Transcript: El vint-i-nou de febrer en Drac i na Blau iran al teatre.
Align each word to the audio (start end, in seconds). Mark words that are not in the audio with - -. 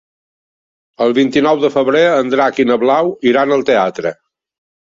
El 1.05 1.13
vint-i-nou 1.17 1.59
de 1.65 1.71
febrer 1.75 2.03
en 2.13 2.33
Drac 2.37 2.63
i 2.65 2.65
na 2.71 2.81
Blau 2.85 3.15
iran 3.33 3.55
al 3.59 3.67
teatre. 3.73 4.17